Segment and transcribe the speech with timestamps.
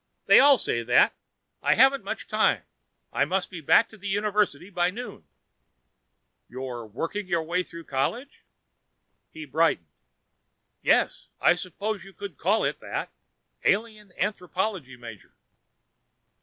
[0.25, 1.13] "They all say that.
[1.61, 2.63] I haven't much time.
[3.13, 5.25] I must be back at the University by noon."
[6.49, 6.59] "You
[6.91, 8.41] working your way through college?"
[9.29, 9.89] He brightened.
[10.81, 11.27] "Yes.
[11.39, 13.11] I suppose you could call it that.
[13.63, 15.35] Alien anthropology major."